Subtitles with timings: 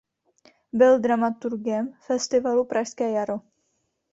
[0.73, 3.41] Byl dramaturgem festivalu Pražské jaro.